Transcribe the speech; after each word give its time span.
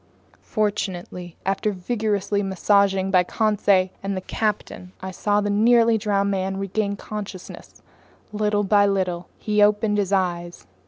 Fortunately, 0.47 1.37
after 1.45 1.71
vigorous 1.71 2.31
massaging 2.31 3.11
by 3.11 3.21
Conseil 3.23 3.89
and 4.01 4.17
the 4.17 4.21
captain, 4.21 4.93
I 4.99 5.11
saw 5.11 5.41
the 5.41 5.51
nearly 5.51 5.99
drowned 5.99 6.31
man 6.31 6.57
regain 6.57 6.95
consciousness 6.95 7.83
little 8.33 8.63
by 8.63 8.87
little. 8.87 9.27
He 9.37 9.61
opened 9.61 9.99
his 9.99 10.11
eyes. 10.11 10.65